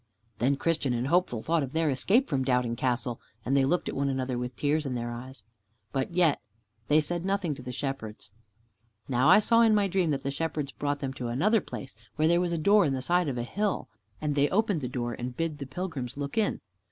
[0.39, 3.95] Then Christian and Hopeful thought of their escape from Doubting Castle, and they looked at
[3.95, 5.43] one another with tears in their eyes.
[5.91, 6.41] But yet
[6.87, 8.31] they said nothing to the Shepherds.
[9.07, 12.41] Now I saw in my dream that the Shepherds brought them to another place, where
[12.41, 15.37] was a door in the side of a hill, and they opened the door and
[15.37, 16.61] bid the pilgrims look in.